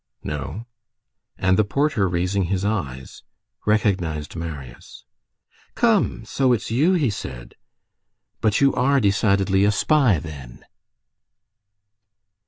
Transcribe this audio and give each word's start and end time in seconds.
"No." 0.23 0.65
And 1.37 1.59
the 1.59 1.63
porter, 1.63 2.09
raising 2.09 2.45
his 2.45 2.65
eyes, 2.65 3.21
recognized 3.67 4.35
Marius. 4.35 5.05
"Come! 5.75 6.25
So 6.25 6.53
it's 6.53 6.71
you!" 6.71 7.11
said 7.11 7.51
he; 7.51 7.57
"but 8.41 8.59
you 8.61 8.73
are 8.73 8.99
decidedly 8.99 9.63
a 9.63 9.71
spy 9.71 10.17
then?" 10.17 10.65